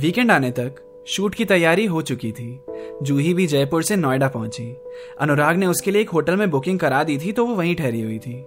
Weekend 0.00 0.30
आने 0.30 0.50
तक 0.50 0.74
shoot 1.06 1.34
की 1.34 1.44
तैयारी 1.44 1.86
हो 1.86 2.02
चुकी 2.02 2.32
थी। 2.32 2.60
जूही 3.02 3.34
भी 3.34 3.46
जयपुर 3.46 3.82
से 3.82 3.96
नोएडा 3.96 4.28
पहुँची। 4.28 4.76
अनुराग 5.20 5.56
ने 5.56 5.66
उसके 5.66 5.90
लिए 5.90 6.02
एक 6.02 6.10
होटल 6.10 6.36
में 6.36 6.50
बुकिंग 6.50 6.78
करा 6.78 7.04
दी 7.04 7.18
थी 7.18 7.32
तो 7.32 7.46
वो 7.46 7.54
वहीं 7.54 7.74
ठहरी 7.76 8.02
हुई 8.02 8.18
थी। 8.18 8.44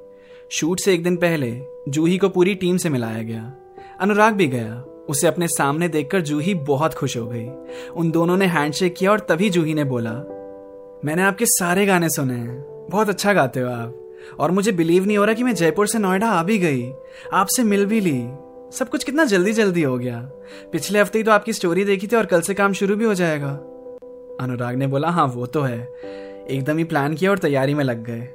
शूट 0.49 0.79
से 0.79 0.93
एक 0.93 1.03
दिन 1.03 1.16
पहले 1.16 1.62
जूही 1.89 2.17
को 2.17 2.29
पूरी 2.29 2.55
टीम 2.55 2.77
से 2.77 2.89
मिलाया 2.89 3.23
गया। 3.23 3.53
अनुराग 3.99 4.34
भी 4.34 4.48
गया। 4.48 4.85
उसे 5.09 5.27
अपने 5.27 5.48
सामने 5.48 5.88
देखकर 5.88 6.21
जूही 6.21 6.53
बहुत 6.53 6.93
खुश 6.93 7.17
हो 7.17 7.27
गई। 7.27 7.48
उन 7.95 8.12
दोनों 8.12 8.38
ने 8.38 8.45
हैंडशेक 8.45 8.95
किया 8.95 9.12
और 9.12 9.20
तभी 9.20 9.49
जूही 9.49 9.73
ने 9.73 9.84
बोला, 9.84 10.13
मैंने 11.05 11.21
आपके 11.21 11.45
सारे 11.45 11.85
गाने 11.85 12.09
सुने 12.09 12.34
हैं। 12.34 12.88
बहुत 12.90 13.09
अच्छा 13.09 13.34
गाते 13.34 13.59
हो 13.59 13.70
आप। 13.70 14.15
और 14.40 14.51
मुझे 14.51 14.71
बिलीव 14.71 15.05
नहीं 15.05 15.17
हो 15.17 15.26
रहा 15.26 15.34
कि 15.34 15.43
मैं 15.43 15.55
जयपुर 15.55 15.88
से 15.88 15.99
नोएडा 15.99 16.27
आ 16.27 16.43
भी 16.43 16.57
गई। 16.57 16.93
आपसे 17.34 17.63
मिल 17.63 17.85
भी 17.85 17.99
ली। 17.99 18.27
सब 18.73 18.90
कुछ 18.90 19.04
कितना 19.04 19.26
जल्दी 19.26 19.54
जल्दी 19.54 19.82
हो 19.82 19.98
गया। 19.98 20.20
पिछले 20.72 21.00
हफ़्ते 21.00 21.18
ही 21.20 21.23
तो 21.23 21.32
आपकी 21.32 21.54
स्टोरी 21.54 21.86
देखी 21.86 22.08
थी 22.08 22.16
और 22.16 22.26
कल 22.26 22.41
से 22.41 22.54
काम 22.54 22.73
शुरू 22.73 22.96
भी 22.96 23.05
हो 23.05 23.13
जाएगा। 23.13 23.49
अनुराग 24.41 24.76
ने 24.76 24.88
बोला 24.88 25.10
हाँ 25.10 25.27
वो 25.27 25.46
तो 25.46 25.62
है। 25.62 25.88
एकदम 26.49 26.77
ही 26.77 26.84
प्लान 26.84 27.13
किया 27.13 27.32
और 27.32 27.38
तैयारी 27.38 27.74
में 27.74 27.84
लग 27.84 28.04
गए। 28.04 28.27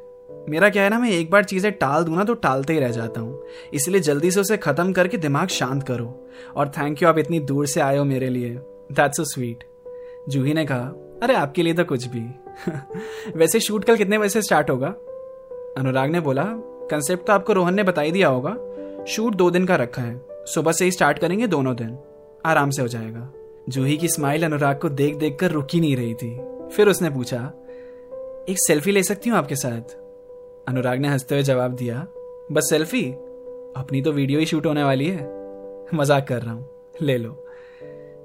मेरा 0.48 0.69
क्या 0.69 0.83
है 0.83 0.91
ना, 0.91 0.98
मैं 0.98 1.11
एक 1.11 1.31
बार 1.31 1.44
चीज़ें 1.44 1.72
टाल 1.72 2.05
दूँ 2.05 2.16
ना 2.16 2.25
तो 2.25 2.34
टालते 2.34 2.72
ही 2.72 2.78
रह 2.78 2.89
जाता 2.89 3.20
हूँ। 3.20 3.42
इसलिए 3.75 4.00
जल्दी 4.00 4.31
से 4.31 4.41
उसे 4.41 4.56
खत्म 4.56 4.92
करके 4.92 5.16
दिमाग 5.16 5.48
शांत 5.48 5.83
करो। 5.83 6.28
और 6.56 6.69
थैंक 6.69 7.03
यू 7.03 7.09
आप 7.09 7.19
इतनी 7.19 7.41
दूर 7.41 7.66
से 7.66 7.81
आए 7.81 7.98
हो 7.98 8.05
मेरे 8.05 8.28
लिए। 8.28 8.50
दैट्स 8.92 9.16
सो 9.16 9.25
स्वीट 9.25 9.64
जूही 10.28 10.55
ने 10.55 10.66
कहा, 10.66 11.19
अरे, 11.22 11.34
आपके 11.34 11.62
लिए 11.62 11.75
तो 11.75 11.84
कुछ 11.84 12.06
भी। 12.06 12.27
वैसे 13.36 13.61
शूट 13.61 13.84
कल 13.84 13.97
कितने 13.97 14.19
बजे 14.19 14.28
से 14.28 14.42
स्टार्ट 14.42 14.70
होगा? 14.70 14.89
अनुराग 15.78 16.11
ने 16.11 16.20
बोला 16.20 16.44
कंसेप्ट 16.91 17.27
तो 17.27 17.33
आपको 17.33 17.53
रोहन 17.53 17.75
ने 17.75 17.83
बता 17.83 18.03
ही 18.03 18.12
दिया 18.12 18.28
होगा। 18.28 18.56
शूट 19.05 19.34
दो 19.34 19.50
दिन 19.50 19.66
का 19.66 19.77
रखा 19.77 20.03
है। 20.03 20.28
सुबह 20.54 20.72
से 20.72 20.84
ही 20.84 20.91
स्टार्ट 20.91 21.18
करेंगे 21.18 21.46
दोनों 21.46 21.77
दिन। 21.77 21.96
आराम 22.46 22.70
से 22.70 22.82
हो 22.82 22.88
जाएगा। 22.88 23.32
जूही 23.68 23.96
की 23.96 24.08
स्माइल 24.08 24.44
अनुराग 24.44 24.78
को 24.78 24.88
देख 24.88 25.16
देख 25.16 25.36
कर 25.41 25.50
रुकी 25.50 25.80
नहीं 25.80 25.96
रही 25.96 26.14
थी। 26.14 26.30
फिर 26.72 26.88
उसने 26.88 27.10
पूछा, 27.10 27.38
एक 28.48 28.56
सेल्फी 28.58 28.92
ले 28.92 29.02
सकती 29.02 29.30
हूँ 29.30 29.38
आपके 29.38 29.56
साथ? 29.56 29.96
अनुराग 30.69 30.98
ने 30.98 31.08
हँसते 31.08 31.34
हुए 31.34 31.42
जवाब 31.42 31.72
दिया, 31.72 32.06
बस 32.52 32.70
सेल्फी 32.70 33.04
अपनी 33.76 34.02
तो 34.02 34.12
वीडियो 34.12 34.38
ही 34.41 34.46
शूट 34.46 34.66
होने 34.66 34.84
वाली 34.84 35.06
है। 35.06 35.26
मज़ाक 35.94 36.26
कर 36.28 36.42
रहा 36.42 36.52
हूँ। 36.52 36.69
ले 37.02 37.19
लो। 37.19 37.44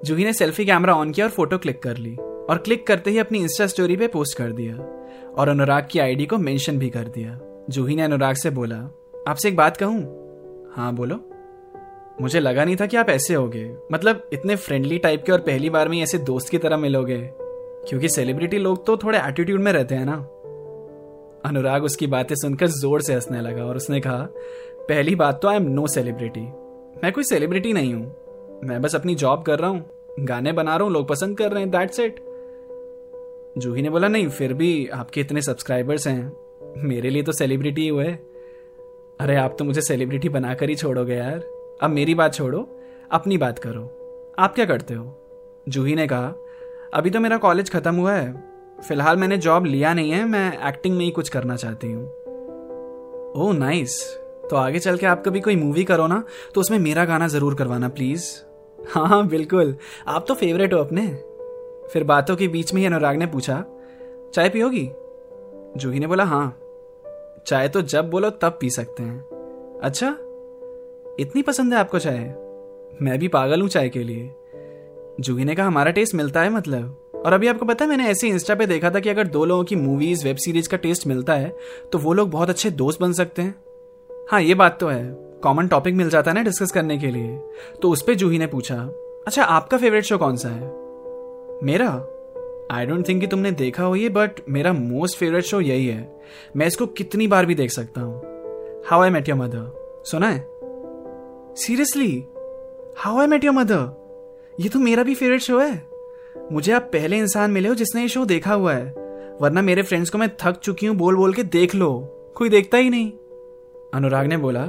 जूही 0.04 0.24
ने 0.24 0.32
सेल्फी 0.32 0.64
कैमरा 0.64 0.94
ऑन 0.94 1.12
किया 1.12 1.26
और 1.26 1.32
फ़ोटो 1.32 1.58
क्लिक 1.58 1.82
कर 1.82 1.96
ली 1.96 2.14
और 2.16 2.58
क्लिक 2.58 2.86
करते 2.86 3.10
ही 3.10 3.18
अपनी 3.18 3.38
इंस्टा 3.38 3.66
स्टोरी 3.66 3.96
पे 3.96 4.06
पोस्ट 4.06 4.38
कर 4.38 4.52
दिया 4.52 4.76
और 5.34 5.48
अनुराग 5.48 5.88
की 5.90 5.98
आईडी 5.98 6.26
को 6.26 6.38
मेंशन 6.38 6.78
भी 6.78 6.90
कर 6.90 7.08
दिया। 7.08 7.38
जूही 7.70 7.96
ने 7.96 8.02
अनुराग 8.02 8.34
से 8.34 8.50
बोला, 8.50 8.76
आपसे 9.28 9.48
एक 9.48 9.56
बात 9.56 9.76
कहूँ? 9.76 10.02
हाँ 10.74 10.94
बोलो। 10.94 11.30
मुझे 12.20 12.40
लगा 12.40 12.64
नहीं 12.64 12.76
था 12.76 12.86
कि 12.86 12.96
आप 12.96 13.10
ऐसे 13.10 13.34
होगे। 13.34 13.70
मतलब 13.92 14.28
इतने 14.32 14.56
फ्रेंडली 14.56 14.98
टाइप 14.98 15.24
के 15.24 15.32
और 15.32 15.40
पहली 15.40 15.70
बार 15.70 15.88
में 15.88 16.02
ऐसे 16.02 16.18
दोस्त 16.18 16.48
की 16.48 16.58
तरह 16.58 16.76
मिलोगे। 16.76 17.18
क्योंकि 17.88 18.08
सेलिब्रिटी 18.08 18.58
लोग 18.58 18.86
तो 18.86 18.96
थोड़े 18.96 19.18
एटीट्यूड 19.18 19.60
में 19.60 19.72
रहते 19.72 19.94
हैं 19.94 20.04
ना। 20.04 20.16
अनुराग 21.44 21.84
उसकी 21.84 22.06
बातें 22.06 22.34
सुनकर 22.34 22.66
ज़ोर 22.66 23.02
से 23.02 23.14
हंसने 23.14 23.40
लगा 23.40 23.64
और 23.64 23.76
उसने 23.76 24.00
कहा, 24.00 24.28
पहली 24.88 25.14
बात 25.14 25.42
तो 25.42 25.48
आई 25.48 25.56
एम 25.56 25.62
नो 25.62 25.86
सेलिब्रिटी 25.86 26.40
मैं 27.04 27.12
कोई 27.12 27.24
सेलिब्रिटी 27.24 27.72
नहीं 27.72 27.94
हूँ। 27.94 28.60
मैं 28.64 28.82
बस 28.82 28.94
अपनी 28.94 29.14
जॉब 29.14 29.42
कर 29.42 29.58
रहा 29.58 29.70
हूँ। 29.70 29.84
गाने 30.20 30.52
बना 30.52 30.76
रहा 30.76 30.84
हूँ, 30.84 30.92
लोग 30.92 31.08
पसंद 31.08 31.38
कर 31.38 31.52
रहे 31.52 31.62
हैं 31.62 31.70
दैट्स 31.70 32.00
इट 32.00 32.20
जूही 33.58 33.82
ने 33.82 33.90
बोला, 33.90 34.08
नहीं, 34.08 34.28
फिर 34.28 34.52
भी 34.54 34.88
आपके 34.88 35.20
इतने 35.20 35.42
सब्सक्राइबर्स 35.42 36.06
हैं। 36.08 36.32
मेरे 36.76 37.10
लिए 37.10 37.22
तो 37.22 37.32
सेलिब्रिटी 37.32 37.88
हुए। 37.88 38.06
अरे, 39.20 39.36
आप 39.36 39.56
तो 39.58 39.64
मुझे 39.64 39.80
सेलिब्रिटी 39.80 40.28
बनाकर 40.28 40.68
ही 40.68 40.74
छोड़ोगे 40.74 41.14
यार। 41.14 41.38
अब 41.80 41.90
मेरी 41.90 42.14
बात 42.14 42.34
छोड़ो, 42.34 42.58
अपनी 43.10 43.38
बात 43.38 43.58
करो। 43.58 43.82
आप 44.38 44.54
क्या 44.54 44.64
करते 44.64 44.94
हो? 44.94 45.04
जूही 45.68 45.94
ने 45.94 46.06
कहा, 46.06 46.34
अभी 46.94 47.10
तो 47.10 47.20
मेरा 47.20 47.36
कॉलेज 47.36 47.70
खत्म 47.70 47.94
हुआ 47.94 48.12
है। 48.12 48.32
फ़िलहाल 48.88 49.16
मैंने 49.16 49.36
जॉब 49.36 49.64
लिया 49.64 49.94
नहीं 49.94 50.10
है, 50.10 50.24
मैं 50.24 50.68
एक्टिंग 50.68 50.96
में 50.96 51.04
ही 51.04 51.10
कुछ 51.10 51.28
करना 51.28 51.56
चाहती 51.56 51.92
हूँ। 51.92 52.04
ओह 53.36 53.52
नाइस 53.54 54.00
तो 54.50 54.56
आगे 54.56 54.78
चल 54.78 54.96
के 54.96 55.06
आप 55.06 55.22
कभी 55.26 55.40
कोई 55.40 55.56
मूवी 55.56 55.84
करो 55.84 56.06
ना 56.06 56.22
तो 56.54 56.60
उसमें 56.60 56.78
मेरा 56.78 57.04
गाना 57.04 57.28
ज़रूर 57.28 57.54
करवाना 57.54 57.88
प्लीज़ 57.88 58.24
हाँ 58.78 59.06
हाँ 59.08 59.26
बिल्कुल। 59.26 59.76
आप 60.08 60.24
तो 60.28 60.34
फेवरेट 60.34 60.74
हो 60.74 60.78
अपने। 60.78 61.06
फिर 61.92 62.04
बातों 62.04 62.36
के 62.36 62.48
बीच 62.48 62.74
में 62.74 62.80
ही 62.80 62.86
अनुराग 62.86 63.16
ने 63.16 63.26
पूछा, 63.26 63.64
चाय 64.34 64.48
पियोगी? 64.48 64.88
जूही 65.76 65.98
ने 65.98 66.06
बोला 66.06 66.24
हाँ। 66.24 66.58
चाय 67.46 67.68
तो 67.68 67.82
जब 67.82 68.10
बोलो, 68.10 68.30
तब 68.30 68.58
पी 68.60 68.70
सकते 68.70 69.02
हैं। 69.02 69.80
अच्छा 69.82 70.16
इतनी 71.18 71.42
पसंद 71.42 71.72
है 71.74 71.78
आपको 71.78 71.98
चाय? 71.98 72.18
मैं 73.02 73.18
भी 73.18 73.28
पागल 73.28 73.60
हूँ 73.60 73.68
चाय 73.68 73.88
के 73.88 74.02
लिए। 74.02 74.30
जूही 75.20 75.44
ने 75.44 75.54
कहा, 75.54 75.66
हमारा 75.66 75.90
टेस्ट 75.90 76.14
मिलता 76.14 76.42
है 76.42 76.50
मतलब। 76.50 77.22
और 77.26 77.32
अभी 77.32 77.48
आपको 77.48 77.66
पता 77.66 77.84
है, 77.84 77.88
मैंने 77.90 78.06
ऐसे 78.06 78.28
इंस्टा 78.28 78.54
पे 78.54 78.66
देखा 78.66 78.90
था 78.90 79.00
कि 79.00 79.08
अगर 79.08 79.26
दो 79.26 79.44
लोगों 79.44 79.64
की 79.64 79.76
मूवीज़ 79.76 80.24
वेब 80.24 80.36
सीरीज़ 80.36 80.68
का 80.68 80.76
टेस्ट 80.76 81.06
मिलता 81.06 81.34
है 81.34 81.56
तो 81.92 81.98
वो 81.98 82.12
लोग 82.12 82.30
बहुत 82.30 82.50
अच्छे 82.50 82.70
दोस्त 82.70 83.00
बन 83.00 83.12
सकते 83.12 83.42
हैं। 83.42 83.54
हाँ 84.30 84.40
ये 84.42 84.54
बात 84.54 84.80
तो 84.80 84.88
है। 84.88 85.04
कॉमन 85.42 85.68
टॉपिक 85.68 85.94
मिल 85.94 86.10
जाता 86.10 86.30
है 86.30 86.34
ना 86.34 86.42
डिस्कस 86.42 86.70
करने 86.70 86.98
के 86.98 87.06
लिए। 87.06 87.38
तो 87.82 87.90
उस 87.90 88.02
पर 88.02 88.14
जूही 88.14 88.38
ने 88.38 88.46
पूछा 88.46 88.76
अच्छा 89.26 89.42
आपका 89.42 89.76
फेवरेट 89.76 90.04
शो 90.04 90.18
कौन 90.18 90.36
सा 90.36 90.48
है? 90.48 90.72
मेरा? 91.62 91.90
आई 92.70 92.86
डोंट 92.86 93.08
थिंक 93.08 93.20
कि 93.20 93.26
तुमने 93.26 93.50
देखा 93.52 93.84
हो 93.84 93.96
ये 93.96 94.08
बट 94.08 94.40
मेरा 94.48 94.72
मोस्ट 94.72 95.18
फेवरेट 95.18 95.44
शो 95.44 95.60
यही 95.60 95.86
है। 95.86 96.20
मैं 96.56 96.66
इसको 96.66 96.86
कितनी 96.86 97.26
बार 97.26 97.46
भी 97.46 97.54
देख 97.54 97.70
सकता 97.70 98.00
हूँ। 98.00 98.22
How 98.86 99.02
I 99.02 99.10
met 99.10 99.28
your 99.28 99.38
mother 99.38 100.02
सुना 100.06 100.28
है? 100.28 100.53
Seriously 101.56 102.24
how 102.98 103.18
I 103.18 103.26
met 103.26 103.44
your 103.44 103.54
mother 103.54 104.54
ये 104.60 104.68
तो 104.68 104.78
मेरा 104.78 105.02
भी 105.02 105.14
फेवरेट 105.14 105.40
शो 105.40 105.58
है। 105.58 105.86
मुझे 106.52 106.72
आप 106.72 106.82
पहले 106.82 107.18
इंसान 107.18 107.50
मिले 107.50 107.68
हो 107.68 107.74
जिसने 107.74 108.02
ये 108.02 108.08
शो 108.08 108.24
देखा 108.24 108.54
हुआ 108.54 108.72
है। 108.72 108.84
वरना 109.40 109.62
मेरे 109.62 109.82
फ्रेंड्स 109.82 110.10
को 110.10 110.18
मैं 110.18 110.28
थक 110.42 110.58
चुकी 110.58 110.86
हूँ 110.86 110.96
बोल 110.96 111.16
बोल 111.16 111.34
के 111.34 111.42
देख 111.42 111.74
लो। 111.74 111.90
कोई 112.36 112.48
देखता 112.48 112.78
ही 112.78 112.90
नहीं। 112.90 113.10
अनुराग 113.94 114.26
ने 114.26 114.36
बोला, 114.36 114.64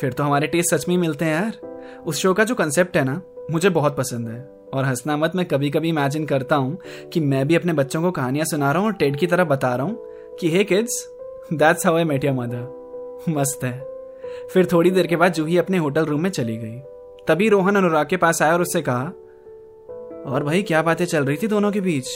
फिर 0.00 0.12
तो 0.12 0.24
हमारे 0.24 0.46
टेस्ट 0.46 0.74
सच 0.74 0.88
में 0.88 0.96
मिलते 0.96 1.24
हैं 1.24 1.32
यार। 1.32 1.58
उस 2.06 2.18
शो 2.18 2.34
का 2.34 2.44
जो 2.44 2.54
कंसेप्ट 2.54 2.96
है 2.96 3.04
ना, 3.04 3.20
मुझे 3.50 3.70
बहुत 3.70 3.96
पसंद 3.96 4.28
है। 4.28 4.40
और 4.74 4.84
हंसना 4.84 5.16
मत, 5.16 5.36
मैं 5.36 5.46
कभी 5.46 5.70
कभी 5.70 5.88
इमेजिन 5.88 6.26
करता 6.26 6.56
हूँ 6.56 6.78
कि 7.12 7.20
मैं 7.20 7.46
भी 7.48 7.54
अपने 7.54 7.72
बच्चों 7.72 8.02
को 8.02 8.10
कहानियाँ 8.10 8.46
सुना 8.46 8.72
रहा 8.72 8.80
हूँ 8.80 8.88
और 8.88 8.94
टेड 8.94 9.16
की 9.16 9.26
तरह 9.26 9.44
बता 9.44 9.74
रहा 9.76 9.86
हूँ 9.86 10.36
कि 10.40 10.50
hey 10.50 10.64
kids 10.64 11.04
that's 11.52 11.86
how 11.86 11.96
I 11.96 12.04
met 12.04 12.24
your 12.24 12.34
mother 12.34 13.24
मस्त 13.28 13.64
है। 13.64 13.97
फिर 14.52 14.66
थोड़ी 14.66 14.90
देर 14.90 15.06
के 15.06 15.16
बाद 15.16 15.32
जूही 15.32 15.56
अपने 15.56 15.78
होटल 15.78 16.04
रूम 16.04 16.20
में 16.20 16.30
चली 16.30 16.56
गई। 16.56 16.78
तभी 17.26 17.48
रोहन 17.48 17.76
अनुराग 17.76 18.06
के 18.06 18.16
पास 18.16 18.42
आया 18.42 18.52
और 18.52 18.62
उससे 18.62 18.82
कहा, 18.82 19.04
और 20.26 20.44
भाई, 20.44 20.62
क्या 20.62 20.82
बातें 20.82 21.04
चल 21.04 21.24
रही 21.24 21.36
थी 21.36 21.46
दोनों 21.46 21.72
के 21.72 21.80
बीच? 21.80 22.08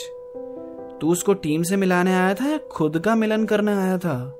तू 1.01 1.11
उसको 1.11 1.33
टीम 1.33 1.63
से 1.63 1.75
मिलाने 1.75 2.13
आया 2.13 2.33
था 2.33 2.45
या 2.45 2.57
खुद 2.57 2.99
का 2.99 3.15
मिलन 3.15 3.45
करने 3.45 3.73
आया 3.73 3.97
था? 3.97 4.39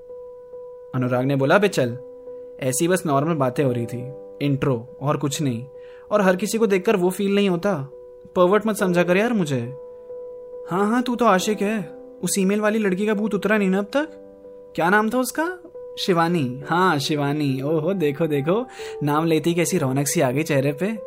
अनुराग 0.95 1.25
ने 1.25 1.35
बोला 1.35 1.57
बे 1.57 1.67
चल, 1.67 1.97
ऐसी 2.59 2.87
बस 2.87 3.05
नॉर्मल 3.05 3.33
बातें 3.33 3.63
हो 3.63 3.71
रही 3.71 3.85
थी, 3.85 4.13
इंट्रो 4.41 4.97
और 5.01 5.17
कुछ 5.17 5.41
नहीं, 5.41 5.65
और 6.11 6.21
हर 6.21 6.35
किसी 6.35 6.57
को 6.57 6.67
देखकर 6.67 6.95
वो 6.95 7.09
फील 7.09 7.35
नहीं 7.35 7.49
होता। 7.49 7.75
परवर्ट 8.35 8.67
मत 8.67 8.75
समझा 8.75 9.03
कर 9.03 9.17
यार 9.17 9.33
मुझे। 9.33 9.61
हाँ 10.71 10.89
हाँ 10.89 11.01
तू 11.03 11.15
तो 11.15 11.25
आशिक 11.25 11.61
है, 11.61 11.89
उस 12.23 12.35
ईमेल 12.39 12.61
वाली 12.61 12.79
लड़की 12.79 13.05
का 13.05 13.13
भूत 13.13 13.33
उतरा 13.33 13.57
नहीं 13.57 13.69
ना 13.69 13.77
अब 13.77 13.85
तक? 13.85 14.09
क्या 14.75 14.89
नाम 14.89 15.09
था 15.09 15.17
उसका? 15.17 15.57
शिवानी 15.97 16.63
हाँ 16.69 16.99
शिवानी। 16.99 17.61
ओहो, 17.61 17.93
देखो 17.93 18.27
देखो, 18.27 18.65
नाम 19.03 19.25
लेती 19.25 19.53
कैसी 19.53 19.77
रौनक 19.77 20.07
सी 20.07 20.21
आ 20.21 20.31
गई 20.31 20.43
चेहरे 20.43 20.73
पे। 20.73 20.97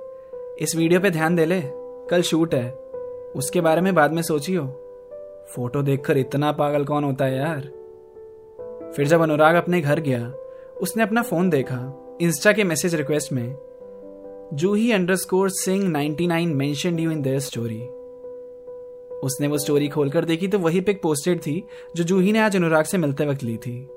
इस 0.64 0.76
वीडियो 0.76 1.00
पे 1.00 1.10
ध्यान 1.10 1.36
दे 1.36 1.44
ले, 1.44 1.62
कल 2.10 2.22
शूट 2.22 2.54
है। 2.54 2.70
उसके 3.36 3.60
बारे 3.60 3.80
में 3.80 3.94
बाद 3.94 4.12
में 4.12 4.22
सोचियो। 4.22 4.66
फ़ोटो 5.54 5.82
देखकर 5.82 6.16
इतना 6.16 6.52
पागल 6.52 6.84
कौन 6.84 7.04
होता 7.04 7.24
है 7.24 7.36
यार? 7.38 7.60
फिर 8.96 9.06
जब 9.06 9.20
अनुराग 9.20 9.54
अपने 9.54 9.80
घर 9.80 10.00
गया, 10.00 10.34
उसने 10.82 11.02
अपना 11.02 11.22
फ़ोन 11.22 11.50
देखा, 11.50 12.02
इंस्टा 12.20 12.52
के 12.52 12.64
मैसेज 12.64 12.94
रिक्वेस्ट 12.94 13.32
में 13.32 13.56
Juhi 14.54 14.92
underscore 15.16 15.50
Singh 15.50 15.88
ninety 15.88 16.26
nine 16.26 16.48
mention 16.48 16.98
you 16.98 17.10
in 17.10 17.22
their 17.22 17.40
story. 17.40 17.82
उसने 19.18 19.46
वो 19.46 19.58
स्टोरी 19.58 19.88
खोलकर 19.88 20.24
देखी 20.24 20.48
तो 20.48 20.58
वही 20.58 20.80
पिक 20.80 21.02
पोस्टेड 21.02 21.38
थी, 21.38 21.64
जो 21.96 22.04
जूही 22.04 22.32
ने 22.32 22.38
आज 22.38 22.56
अनुराग 22.56 22.84
से 22.84 22.98
मिलते 22.98 23.26
वक्त 23.26 23.42
ली 23.42 23.56
थी। 23.56 23.88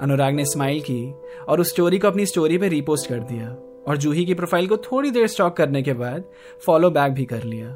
अनुराग 0.00 0.34
ने 0.34 0.44
स्माइल 0.44 0.80
की 0.80 1.14
और 1.48 1.60
उस 1.60 1.68
स्टोरी 1.68 1.98
को 1.98 2.08
अपनी 2.08 2.26
स्टोरी 2.26 2.58
पे 2.58 2.68
रीपोस्ट 2.68 3.08
कर 3.08 3.20
दिया 3.20 3.48
और 3.88 3.96
जूही 3.96 4.24
की 4.26 4.34
प्रोफ़ाइल 4.34 4.66
को 4.68 4.76
थोड़ी 4.76 5.10
देर 5.10 5.26
स्टॉक 5.26 5.56
करने 5.56 5.82
के 5.82 5.92
बाद 5.92 6.24
फॉलो 6.66 6.90
बैक 6.90 7.12
भी 7.12 7.24
कर 7.24 7.42
लिया। 7.42 7.68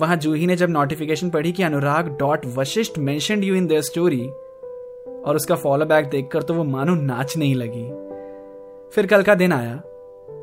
वहाँ 0.00 0.16
जूही 0.16 0.46
ने 0.46 0.56
जब 0.56 0.70
नोटिफिकेशन 0.70 1.30
पढ़ी 1.30 1.52
कि 1.52 1.62
Anurag 1.62 2.08
dot 2.18 2.46
Vashishtha 2.46 2.98
mention 2.98 3.42
you 3.44 3.54
in 3.54 3.66
their 3.66 3.82
story 3.82 4.26
और 4.26 5.36
उसका 5.36 5.56
फॉलो 5.56 5.86
बैक 5.86 6.08
देखकर 6.10 6.42
तो 6.42 6.54
वो 6.54 6.64
मानो 6.64 6.94
नाचने 6.94 7.44
ही 7.44 7.54
लगी। 7.54 7.84
फिर 8.94 9.06
कल 9.06 9.22
का 9.22 9.34
दिन 9.34 9.52
आया 9.52 9.76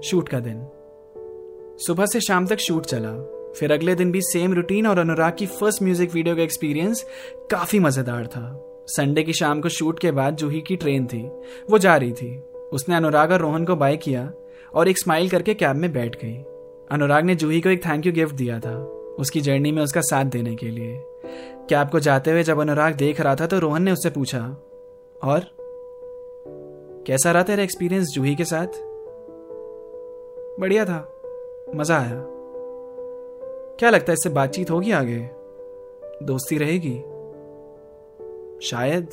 शूट 0.04 0.30
का 0.30 0.40
दिन। 0.40 0.68
सुबह 1.78 2.06
से 2.06 2.20
शाम 2.20 2.48
तक 2.48 2.60
शूट 2.60 2.86
चला। 2.86 3.12
फिर 3.60 3.72
अगले 3.74 3.96
दिन 3.96 4.12
भी 4.12 4.22
सेम 4.22 4.54
रूटीन 4.54 4.88
और 4.88 5.00
अनुराग 5.00 5.36
की 5.40 5.46
फ़र्स्ट 5.46 5.84
म्यूज़िक 5.84 6.14
वीडियो 6.14 6.36
का 6.36 6.42
एक्सपीरियंस 6.42 7.06
काफ़ी 7.52 7.80
मज़ेदार 7.80 8.28
था। 8.28 8.48
संडे 8.90 9.24
की 9.24 9.34
शाम 9.34 9.62
को 9.62 9.70
शूट 9.70 10.00
के 10.00 10.12
बाद 10.12 10.36
जूही 10.36 10.62
की 10.62 10.76
ट्रेन 10.76 11.06
थी। 11.08 11.22
वो 11.70 11.78
जा 11.78 11.96
रही 11.98 12.12
थी। 12.12 12.36
उसने 12.74 12.96
अनुराग 12.96 13.32
और 13.32 13.40
रोहन 13.40 13.66
को 13.66 13.76
बाय 13.76 13.98
किया 13.98 14.32
और 14.74 14.88
एक 14.88 14.98
स्माइल 14.98 15.30
करके 15.30 15.54
कैब 15.54 15.76
में 15.76 15.92
बैठ 15.94 16.16
गई। 16.16 16.36
अनुराग 16.92 17.26
ने 17.26 17.36
जूही 17.36 17.62
को 17.62 17.70
एक 17.70 17.86
थैंक 17.86 18.06
यू 18.06 18.12
गिफ्ट 18.12 18.36
दिया 18.36 18.60
था, 18.60 18.76
उसकी 19.20 19.42
जर्नी 19.42 19.72
में 19.72 19.82
उसका 19.84 20.02
साथ 20.02 20.26
देने 20.26 20.56
के 20.56 20.66
लिए। 20.66 20.98
कैब 21.70 21.90
को 21.90 22.00
जाते 22.00 22.32
हुए 22.32 22.44
जब 22.44 22.60
अनुराग 22.60 22.96
देख 22.96 23.22
रहा 23.22 23.36
था 23.36 23.48
तो 23.48 23.60
रोहन 23.60 23.84
ने 23.84 23.92
उससे 23.92 24.10
पूछा, 24.10 24.40
और? 25.24 25.46
कैसा 27.08 27.32
रहा 27.32 27.44
तेरा 27.44 27.64
एक्सपीरियंस 27.64 28.08
जूही 28.08 28.36
के 28.36 28.46
साथ? 28.46 28.68
बढ़िया 30.60 30.86
था, 30.86 31.00
मज़ा 31.76 31.98
आया। 31.98 32.24
क्या 33.80 33.90
लगता 33.90 34.12
है 34.12 34.14
इससे 34.14 34.30
बातचीत 34.30 34.72
होगी 34.72 34.92
आगे? 34.92 35.20
दोस्ती 36.24 36.58
रहेगी? 36.58 37.00
शायद, 38.62 39.08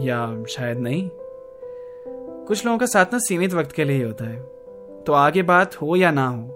या 0.00 0.44
शायद 0.44 0.78
नहीं। 0.78 1.10
कुछ 2.46 2.66
लोगों 2.66 2.78
का 2.78 2.86
साथ 2.86 3.06
ना 3.12 3.18
सीमित 3.18 3.54
वक्त 3.54 3.72
के 3.72 3.84
लिए 3.84 3.96
ही 3.96 4.02
होता 4.02 4.24
है। 4.24 4.42
तो 5.06 5.12
आगे 5.12 5.42
बात 5.42 5.74
हो 5.82 5.96
या 5.96 6.10
ना 6.10 6.26
हो, 6.28 6.50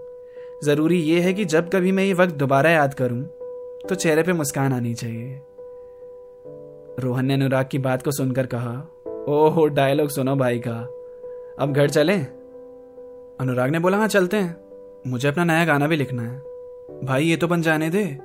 ज़रूरी 0.64 0.98
ये 0.98 1.20
है 1.20 1.32
कि 1.34 1.44
जब 1.44 1.70
कभी 1.70 1.92
मैं 1.92 2.04
ये 2.04 2.12
वक्त 2.12 2.34
दोबारा 2.34 2.70
याद 2.70 2.94
करूँ 2.94 3.22
तो 3.88 3.94
चेहरे 3.94 4.22
पे 4.22 4.32
मुस्कान 4.32 4.72
आनी 4.72 4.94
चाहिए। 4.94 5.40
रोहन 6.98 7.26
ने 7.26 7.34
अनुराग 7.34 7.66
की 7.70 7.78
बात 7.78 8.02
को 8.02 8.10
सुनकर 8.10 8.46
कहा, 8.46 8.88
ओहो, 9.28 9.66
डायलॉग 9.66 10.08
सुनो 10.08 10.36
भाई 10.36 10.58
का। 10.58 10.76
अब 11.58 11.72
घर 11.72 11.90
चले? 11.90 12.16
अनुराग 13.40 13.70
ने 13.70 13.78
बोला 13.78 13.96
हाँ 13.96 14.08
चलते 14.08 14.36
हैं। 14.36 14.56
मुझे 15.06 15.28
अपना 15.28 15.44
नया 15.44 15.64
गाना 15.64 15.86
भी 15.86 15.96
लिखना 15.96 16.22
है। 16.22 16.38
भाई, 17.04 17.24
ये 17.24 17.36
तो 17.36 17.48
बन 17.48 17.62
जाने 17.62 17.90
दे। 17.90 18.18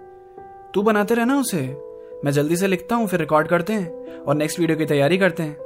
तू 0.73 0.81
बनाते 0.81 1.13
रहना 1.13 1.39
उसे। 1.39 1.92
मैं 2.25 2.31
जल्दी 2.31 2.55
से 2.55 2.67
लिखता 2.67 2.95
हूँ, 2.95 3.07
फिर 3.07 3.19
रिकॉर्ड 3.19 3.47
करते 3.47 3.73
हैं 3.73 4.17
और 4.17 4.35
नेक्स्ट 4.35 4.59
वीडियो 4.59 4.77
की 4.77 4.85
तैयारी 4.85 5.17
करते 5.17 5.43
हैं। 5.43 5.57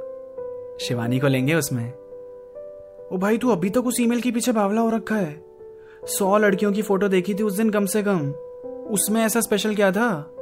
शिवानी 0.80 1.18
को 1.18 1.26
लेंगे 1.26 1.54
उसमें। 1.54 1.92
ओ 3.12 3.16
भाई, 3.16 3.38
तू 3.38 3.50
अभी 3.50 3.70
तक 3.70 3.86
उस 3.86 4.00
ईमेल 4.00 4.20
के 4.20 4.30
पीछे 4.30 4.52
बावला 4.52 4.80
हो 4.80 4.90
रखा 4.90 5.14
है। 5.14 5.44
सौ 6.04 6.38
लड़कियों 6.38 6.72
की 6.72 6.82
फ़ोटो 6.82 7.08
देखी 7.08 7.34
थी 7.34 7.42
उस 7.42 7.56
दिन 7.56 7.70
कम 7.70 7.86
से 7.86 8.02
कम। 8.02 8.32
उसमें 8.90 9.24
ऐसा 9.24 9.40
स्पेशल 9.40 9.74
क्या 9.74 9.92
था? 9.92 10.34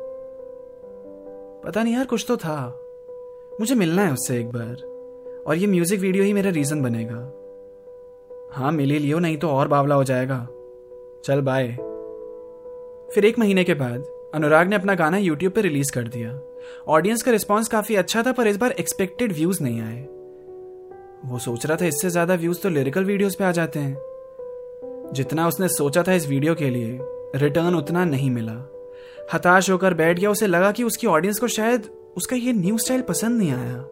पता 1.66 1.82
नहीं 1.82 1.94
यार, 1.94 2.04
कुछ 2.04 2.24
तो 2.28 2.36
था। 2.36 2.80
मुझे 3.60 3.74
मिलना 3.74 4.02
है 4.02 4.12
उससे 4.12 4.40
एक 4.40 4.46
बार। 4.46 4.96
और 5.46 5.56
ये 5.56 5.66
म्यूज़िक 5.66 6.00
वीडियो 6.00 6.24
ही 6.24 6.32
मेरा 6.32 6.50
रीजन 6.50 6.82
बनेगा। 6.82 7.32
हाँ 8.52 8.72
मिल 8.72 8.88
लियो, 8.88 9.18
नहीं 9.18 9.36
तो 9.36 9.48
और 9.48 9.68
बावला 9.68 9.94
हो 9.94 10.04
जाएगा। 10.04 10.48
चल 11.24 11.40
बाय 11.40 11.68
फिर 13.14 13.24
एक 13.24 13.38
महीने 13.38 13.64
के 13.64 13.74
बाद। 13.74 14.15
अनुराग 14.34 14.68
ने 14.68 14.76
अपना 14.76 14.94
गाना 14.94 15.16
यूट्यूब 15.16 15.52
पर 15.52 15.62
रिलीज़ 15.62 15.92
कर 15.92 16.08
दिया। 16.08 16.38
ऑडियंस 16.88 17.22
का 17.22 17.32
रिस्पॉन्स 17.32 17.68
काफ़ी 17.68 17.94
अच्छा 17.96 18.22
था, 18.22 18.32
पर 18.32 18.46
इस 18.46 18.56
बार 18.56 18.72
एक्सपेक्टेड 18.72 19.32
व्यूज़ 19.32 19.62
नहीं 19.62 19.80
आए। 19.80 20.00
वो 21.24 21.38
सोच 21.38 21.66
रहा 21.66 21.76
था, 21.76 21.86
इससे 21.86 22.10
ज़्यादा 22.10 22.34
व्यूज़ 22.34 22.60
तो 22.60 22.68
लिरिकल 22.68 23.04
वीडियोस 23.04 23.34
पे 23.34 23.44
आ 23.44 23.52
जाते 23.52 23.78
हैं। 23.78 25.12
जितना 25.14 25.46
उसने 25.48 25.68
सोचा 25.68 26.02
था 26.02 26.12
इस 26.12 26.28
वीडियो 26.28 26.54
के 26.54 26.70
लिए 26.70 26.98
रिटर्न 27.36 27.74
उतना 27.74 28.04
नहीं 28.04 28.30
मिला। 28.30 28.52
हताश 29.34 29.70
होकर 29.70 29.94
बैठ 29.94 30.18
गया, 30.18 30.30
उसे 30.30 30.46
लगा 30.46 30.70
कि 30.72 30.84
उसकी 30.84 31.06
ऑडियंस 31.06 31.38
को 31.38 31.48
शायद 31.48 31.88
उसका 32.16 32.36
ये 32.36 32.52
न्यू 32.52 32.78
स्टाइल 32.78 33.02
पसंद 33.02 33.38
नहीं 33.38 33.52
आया, 33.52 33.88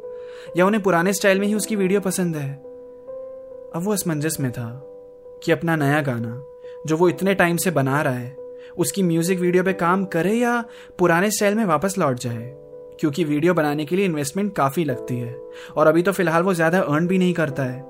या 0.56 0.66
उन्हें 0.66 0.82
पुराने 0.82 1.12
स्टाइल 1.12 1.40
में 1.40 1.46
ही 1.46 1.54
उसकी 1.54 1.76
वीडियो 1.76 2.00
पसंद 2.00 2.36
है। 2.36 2.52
अब 3.74 3.82
वो 3.82 3.92
असमंजस 3.92 4.36
में 4.40 4.50
था 4.52 4.70
कि 5.44 5.52
अपना 5.52 5.76
नया 5.76 6.00
गाना, 6.00 6.40
जो 6.86 6.96
वो 6.96 7.08
इतने 7.08 7.34
टाइम 7.34 7.56
से 7.56 7.70
बना 7.70 8.02
रहा 8.02 8.14
है 8.14 8.43
उसकी 8.76 9.02
म्यूज़िक 9.02 9.40
वीडियो 9.40 9.64
पे 9.64 9.72
काम 9.72 10.04
करे 10.04 10.34
या 10.34 10.64
पुराने 10.98 11.30
स्टाइल 11.30 11.54
में 11.54 11.64
वापस 11.64 11.98
लौट 11.98 12.18
जाए? 12.18 12.52
क्योंकि 13.00 13.24
वीडियो 13.24 13.54
बनाने 13.54 13.84
के 13.84 13.96
लिए 13.96 14.04
इन्वेस्टमेंट 14.04 14.54
काफ़ी 14.56 14.84
लगती 14.84 15.18
है। 15.18 15.34
और 15.76 15.86
अभी 15.86 16.02
तो 16.02 16.12
फ़िलहाल 16.12 16.42
वो 16.42 16.54
ज़्यादा 16.54 16.80
अर्न 16.80 17.06
भी 17.06 17.18
नहीं 17.18 17.34
करता 17.34 17.62
है। 17.62 17.82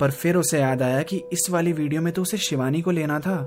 पर 0.00 0.10
फिर 0.10 0.36
उसे 0.36 0.60
याद 0.60 0.82
आया 0.82 1.02
कि 1.02 1.22
इस 1.32 1.50
वाली 1.50 1.72
वीडियो 1.72 2.02
में 2.02 2.12
तो 2.12 2.22
उसे 2.22 2.36
शिवानी 2.36 2.82
को 2.82 2.90
लेना 2.90 3.20
था। 3.20 3.38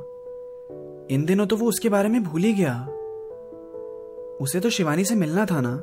इन 1.11 1.25
दिनों 1.25 1.45
तो 1.45 1.55
वो 1.55 1.67
उसके 1.67 1.89
बारे 1.89 2.09
में 2.09 2.23
भूल 2.23 2.41
ही 2.41 2.53
गया। 2.53 2.73
उसे 4.41 4.59
तो 4.59 4.69
शिवानी 4.69 5.05
से 5.05 5.15
मिलना 5.15 5.45
था 5.45 5.61
ना? 5.61 5.75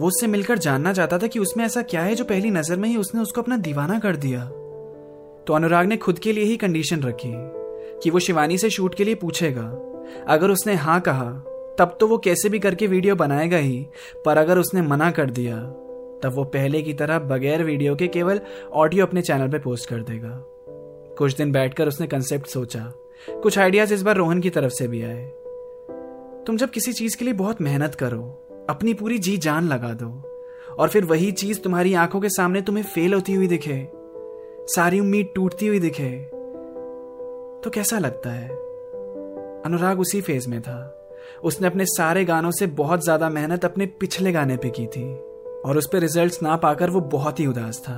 वो 0.00 0.06
उससे 0.06 0.26
मिलकर 0.26 0.58
जानना 0.58 0.92
चाहता 0.92 1.18
था 1.18 1.26
कि 1.26 1.38
उसमें 1.38 1.64
ऐसा 1.64 1.82
क्या 1.82 2.02
है 2.02 2.14
जो 2.14 2.24
पहली 2.24 2.50
नज़र 2.50 2.76
में 2.76 2.88
ही 2.88 2.96
उसने 2.96 3.20
उसको 3.20 3.42
अपना 3.42 3.56
दीवाना 3.56 3.98
कर 3.98 4.16
दिया। 4.16 4.44
तो 5.46 5.52
अनुराग 5.52 5.86
ने 5.86 5.96
खुद 5.96 6.18
के 6.18 6.32
लिए 6.32 6.44
ही 6.44 6.56
कंडीशन 6.56 7.00
रखी। 7.00 7.57
कि 8.02 8.10
वो 8.10 8.18
शिवानी 8.18 8.58
से 8.58 8.70
शूट 8.70 8.94
के 8.94 9.04
लिए 9.04 9.14
पूछेगा। 9.14 9.84
अगर 10.28 10.50
उसने 10.50 10.74
हाँ 10.74 11.00
कहा, 11.00 11.30
तब 11.78 11.96
तो 12.00 12.06
वो 12.06 12.18
कैसे 12.18 12.48
भी 12.48 12.58
करके 12.58 12.86
वीडियो 12.86 13.16
बनाएगा 13.16 13.56
ही, 13.56 13.86
पर 14.24 14.38
अगर 14.38 14.58
उसने 14.58 14.82
मना 14.82 15.10
कर 15.10 15.30
दिया, 15.30 15.56
तब 16.22 16.32
वो 16.34 16.44
पहले 16.44 16.82
की 16.82 16.94
तरह 16.94 17.18
बगैर 17.18 17.64
वीडियो 17.64 17.96
के 17.96 18.08
केवल 18.08 18.40
ऑडियो 18.72 19.06
अपने 19.06 19.22
चैनल 19.22 19.48
पे 19.48 19.58
पोस्ट 19.58 19.88
कर 19.88 19.96
देगा। 19.96 20.44
कुछ 21.18 21.36
दिन 21.36 21.52
बैठकर 21.52 21.88
उसने 21.88 22.06
कंसेप्ट 22.06 22.46
सोचा। 22.46 22.92
कुछ 23.30 23.58
आइडियाज़ 23.58 23.94
इस 23.94 24.02
बार 24.02 24.16
रोहन 24.16 24.40
की 24.40 24.50
तरफ़ 24.50 24.72
से 24.72 24.88
भी 24.88 25.02
आए। 25.02 25.24
तुम 26.46 26.56
जब 26.56 26.70
किसी 26.70 26.92
चीज़ 26.92 27.16
के 27.16 27.24
लिए 27.24 27.34
बहुत 27.34 27.60
मेहनत 27.60 27.94
करो, 27.94 28.22
अपनी 28.70 28.94
पूरी 28.94 29.18
जी 29.18 29.36
जान 29.36 29.68
लगा 29.68 29.92
दो, 29.92 30.10
और 30.78 30.88
फिर 30.88 31.04
वही 31.04 31.32
चीज़ 31.32 31.60
तुम्हारी 31.60 31.94
आँखों 31.94 32.20
के 32.20 32.28
सामने 32.28 32.62
तुम्हें 32.62 32.84
फेल 32.84 33.14
होती 33.14 33.34
हुई 33.34 33.46
दिखे, 33.46 33.88
सारी 34.74 35.00
उम्मीद 35.00 35.28
टूटती 35.34 35.66
हुई 35.66 35.78
दिखे 35.78 36.37
तो 37.64 37.70
कैसा 37.70 37.98
लगता 37.98 38.30
है? 38.30 38.48
अनुराग 39.66 40.00
उसी 40.00 40.20
फ़ेज़ 40.20 40.48
में 40.48 40.60
था। 40.62 40.94
उसने 41.44 41.66
अपने 41.66 41.84
सारे 41.86 42.24
गानों 42.24 42.50
से 42.50 42.66
बहुत 42.66 43.04
ज़्यादा 43.04 43.28
मेहनत 43.30 43.64
अपने 43.64 43.86
पिछले 44.00 44.32
गाने 44.32 44.56
पे 44.56 44.70
की 44.70 44.86
थी, 44.86 45.04
और 45.64 45.78
उस 45.78 45.88
पर 45.92 45.98
रिज़ल्ट 45.98 46.42
ना 46.42 46.56
पाकर 46.56 46.90
वो 46.90 47.00
बहुत 47.08 47.40
ही 47.40 47.46
उदास 47.46 47.80
था। 47.80 47.96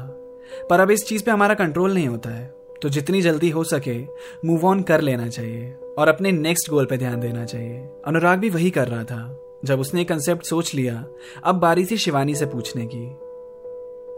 पर 0.70 0.80
अब 0.80 0.90
इस 0.90 1.06
चीज़ 1.06 1.24
पे 1.24 1.30
हमारा 1.30 1.54
कंट्रोल 1.54 1.94
नहीं 1.94 2.08
होता 2.08 2.30
है 2.30 2.46
तो 2.82 2.88
जितनी 2.88 3.20
जल्दी 3.22 3.48
हो 3.50 3.62
सके 3.64 3.98
मूव 4.44 4.64
ऑन 4.66 4.82
कर 4.82 5.00
लेना 5.00 5.28
चाहिए, 5.28 5.72
और 5.98 6.08
अपने 6.08 6.32
नेक्स्ट 6.32 6.70
गोल 6.70 6.86
पे 6.86 6.96
ध्यान 6.96 7.20
देना 7.20 7.44
चाहिए। 7.44 7.78
अनुराग 8.06 8.38
भी 8.38 8.50
वही 8.50 8.70
कर 8.70 8.88
रहा 8.88 9.04
था, 9.04 9.60
जब 9.64 9.80
उसने 9.80 10.04
कंसेप्ट 10.04 10.46
सोच 10.46 10.74
लिया, 10.74 11.04
अब 11.44 11.54
बारी 11.56 11.84
थी 11.86 11.96
शिवानी 11.96 12.34
से 12.34 12.46
पूछने 12.46 12.86
की, 12.86 13.06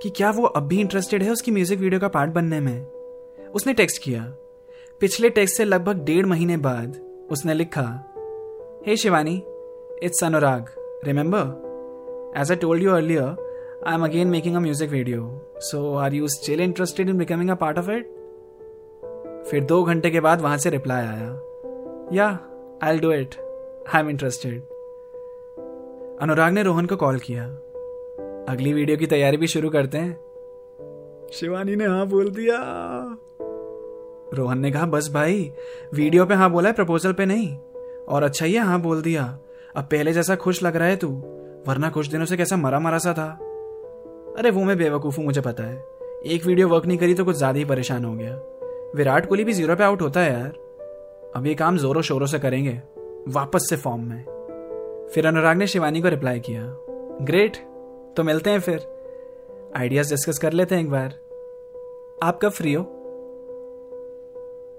कि 0.02 0.11
क्या 0.11 0.30
वो 0.30 0.44
अब 0.44 0.66
भी 0.66 0.80
इंटरेस्टेड 0.80 1.22
है 1.22 1.30
उसकी 1.30 1.50
म्यूज़िक 1.50 1.78
वीडियो 1.78 2.00
का 2.00 2.08
पार्ट 2.08 2.30
बनने 2.30 2.61
में? 2.61 2.87
उसने 3.54 3.75
टेक्स्ट 3.75 4.02
किया 4.02 4.22
पिछले 5.02 5.30
टेक्स्ट 5.30 5.56
से 5.56 5.64
लगभग 5.64 6.04
डेढ़ 6.04 6.26
महीने 6.26 6.56
बाद 6.56 6.97
उसने 7.30 7.54
लिखा, 7.54 7.82
hey 8.87 8.97
Shivani 8.97 9.42
it's 10.02 10.25
Anurag 10.25 10.66
remember 11.04 12.35
as 12.40 12.50
I 12.50 12.56
told 12.56 12.82
you 12.82 12.90
earlier 12.90 13.82
I 13.87 13.94
am 13.94 14.04
again 14.04 14.28
making 14.28 14.56
a 14.56 14.59
music 14.59 14.90
video 14.90 15.50
so 15.59 15.94
are 15.94 16.14
you 16.14 16.28
still 16.28 16.61
interested 16.61 17.09
in 17.09 17.18
becoming 17.18 17.50
a 17.50 17.54
part 17.54 17.78
of 17.78 17.90
it 17.90 18.04
फिर 19.50 19.64
दो 19.64 19.82
घंटे 19.82 20.11
के 20.11 20.21
बाद 20.21 20.40
वहाँ 20.40 20.59
से 20.59 20.71
रिप्लाई 20.71 21.04
आया 21.04 21.32
yeah 22.12 22.28
I 22.82 22.99
do 22.99 23.12
it 23.12 23.35
I 23.94 24.00
am 24.00 24.11
interested 24.11 24.62
Anurag 26.21 26.52
ने 26.52 26.62
रोहन 26.62 26.87
को 26.87 26.97
कॉल 26.97 27.18
किया। 27.18 27.44
अगली 28.49 28.73
वीडियो 28.73 28.97
की 28.97 29.06
तैयारी 29.06 29.37
भी 29.37 29.47
शुरू 29.47 29.71
करते 29.71 29.99
हैं। 29.99 30.12
शिवानी 31.32 31.76
ने 31.76 31.87
हाँ 31.87 32.06
बोल 32.06 32.30
दिया। 32.30 32.59
रोहन 34.34 34.58
ने 34.58 34.70
कहा, 34.70 34.86
बस 34.86 35.10
भाई, 35.12 35.52
वीडियो 35.94 36.26
पे 36.26 36.34
हाँ 36.34 36.50
बोला 36.50 36.68
है, 36.68 36.74
प्रपोजल 36.74 37.12
पे 37.12 37.26
नहीं। 37.26 37.56
और 38.08 38.22
अच्छा 38.22 38.46
ही 38.46 38.54
है 38.54 38.78
बोल 38.78 39.02
दिया। 39.02 39.38
अब 39.76 39.84
पहले 39.84 40.12
जैसा 40.12 40.36
खुश 40.36 40.62
लग 40.62 40.76
रहा 40.76 40.88
है 40.88 40.96
तू, 40.96 41.08
वरना 41.68 41.90
कुछ 41.90 42.06
दिनों 42.06 42.24
से 42.24 42.36
कैसा 42.36 42.56
मरा 42.56 42.80
मरा 42.80 42.98
सा 42.98 43.12
था। 43.12 43.28
अरे, 44.38 44.50
वो 44.50 44.64
मैं 44.64 44.78
बेवकूफ़ 44.78 45.16
हूँ, 45.16 45.24
मुझे 45.24 45.40
पता 45.40 45.64
है। 45.64 45.84
एक 46.26 46.46
वीडियो 46.46 46.68
वर्क 46.68 46.86
नहीं 46.86 46.98
करी 46.98 47.14
तो 47.14 47.24
कुछ 47.24 47.36
ज़्यादा 47.36 47.58
ही 47.58 47.64
परेशान 47.64 48.04
हो 48.04 48.14
गया। 48.14 48.34
विराट 48.96 49.26
कोहली 49.26 49.44
भी 49.44 49.52
ज़ीरो 49.52 49.76
पे 49.76 49.84
आउट 49.84 50.02
होता 50.02 50.20
है 50.20 50.32
यार। 50.32 50.52
अब 51.36 51.46
ये 51.46 51.54
काम 51.54 51.78
जोरों 51.78 52.02
शोरों 52.02 52.26
से 52.26 52.38
करेंगे, 52.38 52.80
वापस 53.28 53.66
से 53.70 53.76
फॉर्म 53.76 54.00
में। 54.00 54.24
फिर 55.14 55.26
अनुराग 55.26 55.56
ने 55.56 55.66
शिवानी 55.66 56.00
को 56.00 56.08
रिप्लाई 56.08 56.40
किया 56.40 56.62
ग्रेट 57.22 57.56
तो 58.16 58.22
मिलते 58.24 58.50
हैं 58.50 58.60
फिर। 58.60 58.86
आइडियाज़ 59.76 60.10
डिस्कस 60.10 60.38
कर 60.38 60.52
लेते 60.52 60.74
हैं 60.74 60.82
एक 60.82 60.90
बार। 60.90 61.14
आप 62.22 62.38
कब 62.42 62.48
फ्री 62.48 62.72
हो? 62.72 62.82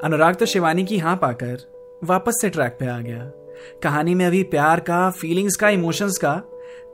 अनुराग 0.03 0.35
तो 0.35 0.45
शिवानी 0.45 0.83
की 0.83 0.97
हाँ 0.97 1.15
पाकर 1.15 1.57
वापस 2.03 2.33
से 2.41 2.49
ट्रैक 2.49 2.77
पे 2.79 2.87
आ 2.87 2.99
गया। 2.99 3.31
कहानी 3.83 4.15
में 4.15 4.25
अभी 4.25 4.43
प्यार 4.43 4.79
का 4.79 5.09
फीलिंग्स 5.09 5.55
का 5.55 5.69
इमोशंस 5.69 6.17
का 6.17 6.33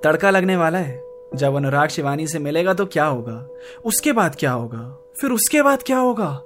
तड़का 0.03 0.29
लगने 0.29 0.57
वाला 0.57 0.77
है। 0.77 1.03
जब 1.35 1.55
अनुराग 1.55 1.89
शिवानी 1.89 2.27
से 2.27 2.39
मिलेगा 2.39 2.73
तो 2.73 2.85
क्या 2.85 3.05
होगा? 3.05 3.49
उसके 3.85 4.11
बाद 4.11 4.35
क्या 4.35 4.51
होगा? 4.51 4.97
फिर 5.21 5.31
उसके 5.31 5.61
बाद 5.61 5.83
क्या 5.83 5.97
होगा? 5.97 6.43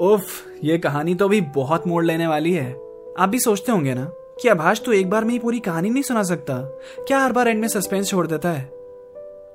उफ, 0.00 0.24
ये 0.64 0.78
कहानी 0.78 1.14
तो 1.14 1.24
अभी 1.24 1.40
बहुत 1.40 1.86
मोड़ 1.86 2.04
लेने 2.04 2.26
वाली 2.26 2.52
है। 2.52 2.72
आप 3.18 3.28
भी 3.28 3.38
सोचते 3.38 3.72
होंगे 3.72 3.94
ना, 3.94 4.04
कि 4.42 4.48
आभाष 4.48 4.80
तो 4.80 4.92
एक 4.92 5.10
बार 5.10 5.24
में 5.24 5.32
ही 5.32 5.38
पूरी 5.38 5.60
कहानी 5.60 5.90
नहीं 5.90 6.02
सुना 6.02 6.22
सकता। 6.22 6.58
क्या 7.08 7.18
हर 7.18 7.32
बार 7.32 7.48
एंड 7.48 7.60
में 7.60 7.68
सस्पेंस 7.68 8.08
छोड़ 8.08 8.26
देता 8.26 8.50
है? 8.50 8.64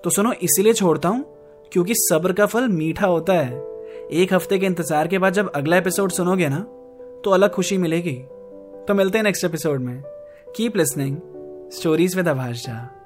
तो 0.03 0.09
सुनो, 0.09 0.33
इसीलिए 0.33 0.73
छोड़ता 0.73 1.09
हूँ, 1.09 1.25
क्योंकि 1.71 1.93
सब्र 1.95 2.33
का 2.33 2.45
फल 2.45 2.67
मीठा 2.67 3.07
होता 3.07 3.33
है। 3.33 3.68
एक 4.11 4.33
हफ़्ते 4.33 4.57
के 4.59 4.65
इंतज़ार 4.65 5.07
के 5.07 5.17
बाद 5.19 5.33
जब 5.33 5.51
अगला 5.55 5.77
एपिसोड 5.77 6.11
सुनोगे 6.11 6.47
ना 6.49 6.59
तो 7.25 7.31
अलग 7.31 7.51
खुशी 7.51 7.77
मिलेगी। 7.77 8.15
तो 8.87 8.93
मिलते 8.93 9.17
हैं 9.17 9.23
नेक्स्ट 9.23 9.43
एपिसोड 9.43 9.81
में। 9.81 10.01
Keep 10.55 10.77
listening 10.77 11.17
stories 11.73 12.15
with 12.15 12.27
Abhash 12.27 12.65
Jha 12.65 12.99